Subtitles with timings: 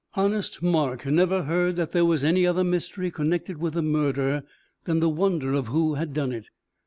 [0.15, 4.41] Honest Mark never heard that there was any other mystery connected with the murder
[4.85, 6.47] than the wonder of who had done it.